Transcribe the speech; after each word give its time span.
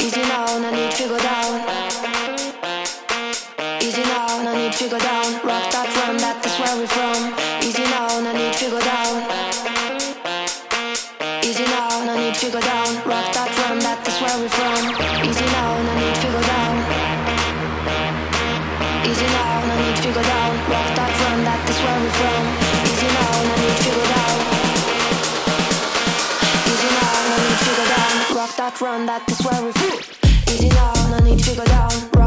Easy 0.00 0.22
now, 0.22 0.46
I 0.46 0.70
need 0.72 0.92
to 0.92 1.08
go 1.08 1.18
down. 1.18 1.60
Easy 3.82 4.02
now, 4.02 4.26
I 4.28 4.56
need 4.56 4.72
to 4.72 4.88
go 4.88 4.98
down. 4.98 5.34
Rock 5.44 5.70
that 5.72 5.88
drum, 5.92 6.16
that 6.18 6.40
is 6.44 6.56
where 6.58 6.76
we 6.80 6.86
from. 6.86 7.36
Easy 7.60 7.84
now, 7.84 8.08
I 8.08 8.32
need 8.32 8.54
to 8.54 8.70
go 8.70 8.80
down. 8.80 9.22
Easy 11.44 11.64
now, 11.64 11.88
I 12.08 12.16
need 12.18 12.34
to 12.34 12.50
go 12.50 12.60
down. 12.60 12.94
Rock 13.06 13.32
that 13.34 13.50
drum, 13.56 13.80
that 13.80 14.08
is 14.08 14.16
where 14.22 14.38
we 14.40 14.48
from. 14.48 15.09
Run 28.80 29.04
that's 29.04 29.44
where 29.44 29.62
we 29.62 29.72
flew 29.72 29.98
Easy 30.54 30.68
now, 30.70 30.92
no 31.10 31.18
need 31.18 31.38
to 31.40 31.54
go 31.54 31.64
down. 31.66 32.19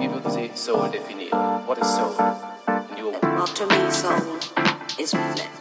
People 0.00 0.18
can 0.22 0.30
say 0.30 0.50
soul 0.54 0.88
definite. 0.88 1.30
What 1.66 1.76
is 1.76 1.86
soul? 1.86 2.14
Well, 2.16 3.46
to 3.46 3.66
me, 3.66 3.90
soul 3.90 4.38
is 4.98 5.12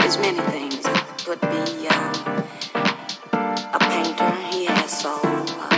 is 0.05 0.17
many 0.17 0.39
things. 0.53 0.85
It 0.85 1.03
could 1.25 1.41
be 1.41 1.87
um, 1.89 2.45
a 3.33 3.79
painter. 3.79 4.31
He 4.49 4.63
has 4.63 5.01
soul. 5.01 5.19
Uh, 5.23 5.75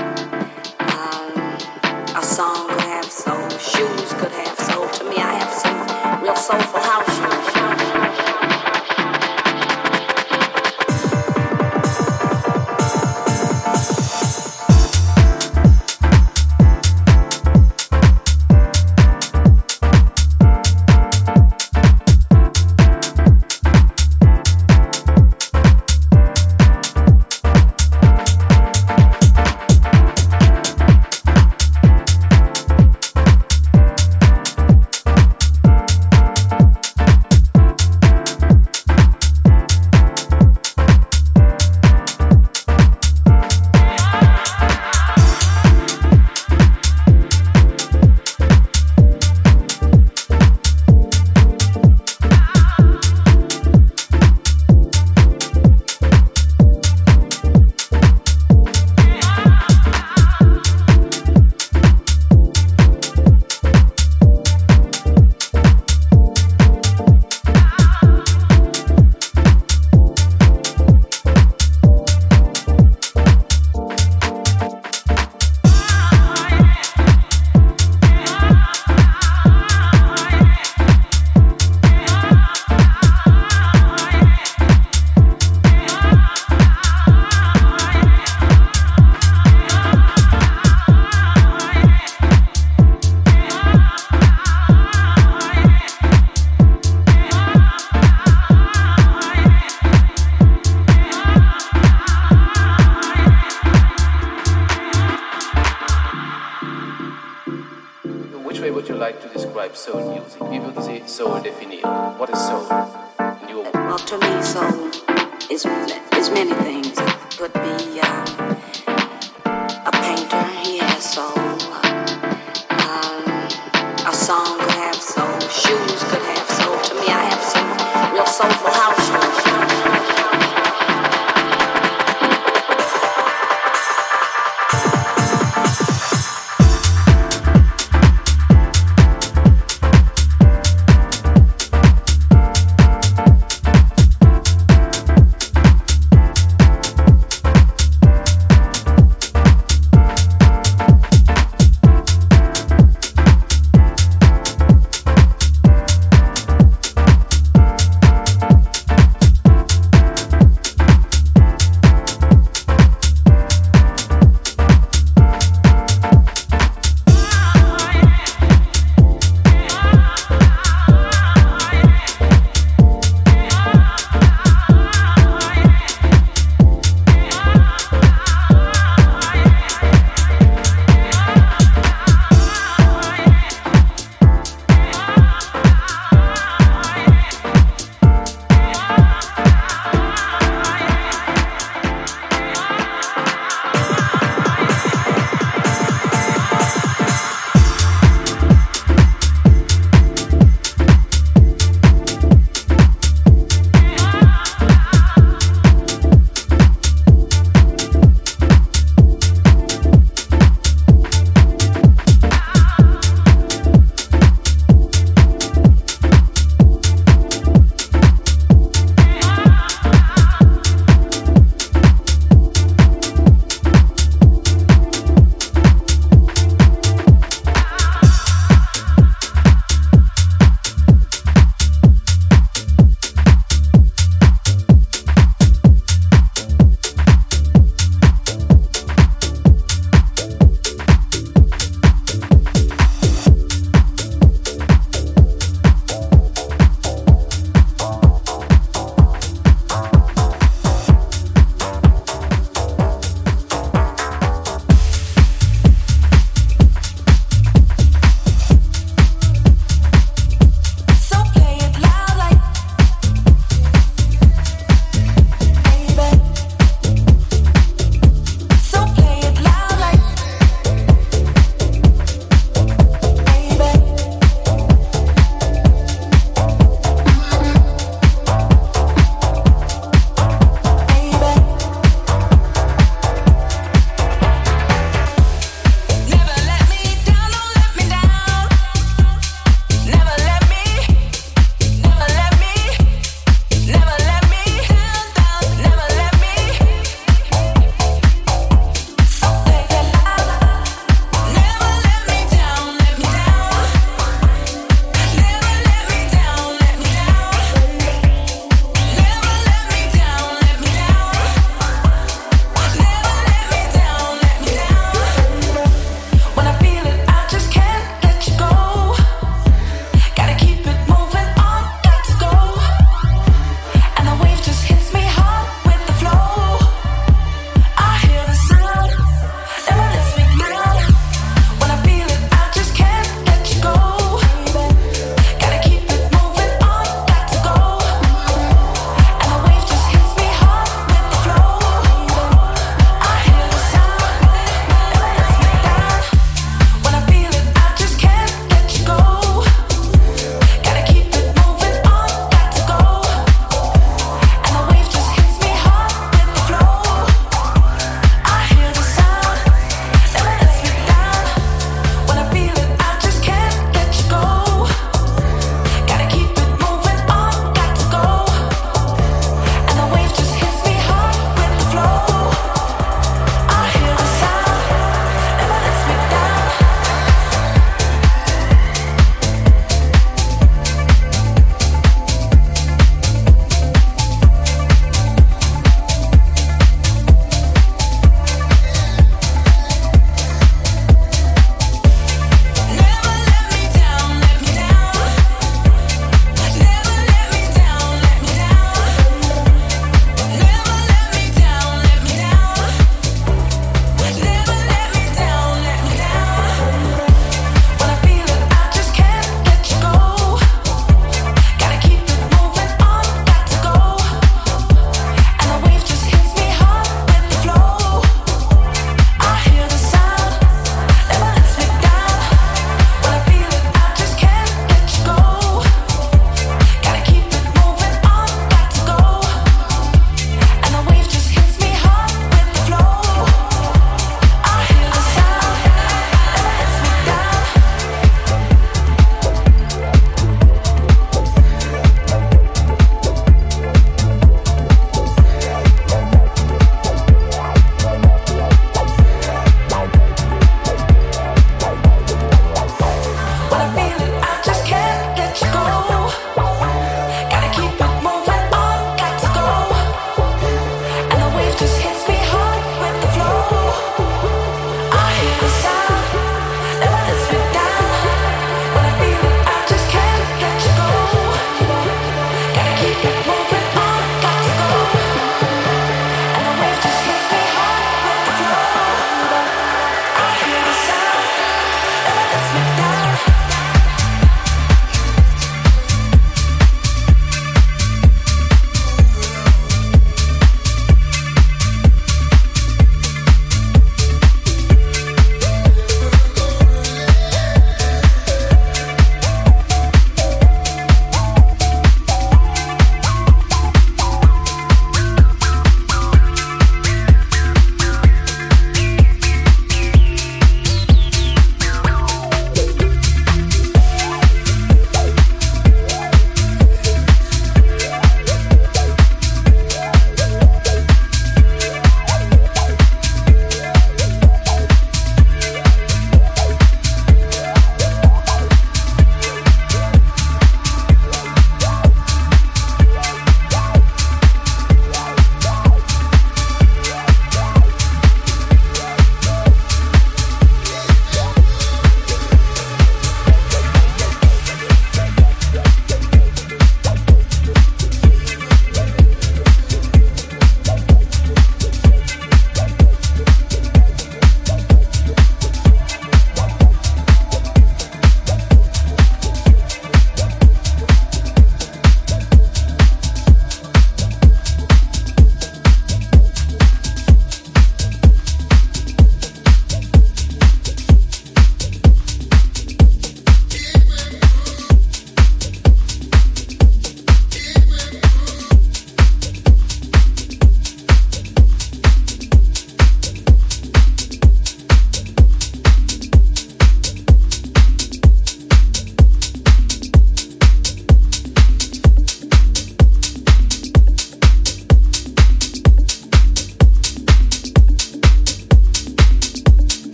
um, 0.94 2.16
a 2.16 2.22
song 2.24 2.70
could 2.70 2.82
have 2.82 3.06
soul. 3.06 3.50
Shoes 3.58 4.14
could 4.14 4.32
have 4.32 4.60
soul. 4.60 4.88
To 4.90 5.04
me, 5.06 5.18
I 5.18 5.34
have 5.42 5.52
some 5.52 6.22
real 6.22 6.36
soulful 6.36 6.82
house 6.82 7.10
shoes. 7.18 7.51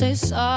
Say 0.00 0.14
sorry, 0.14 0.49